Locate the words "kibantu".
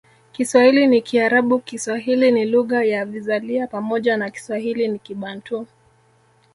4.99-5.67